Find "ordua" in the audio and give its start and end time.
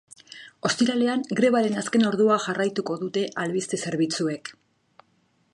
2.11-2.39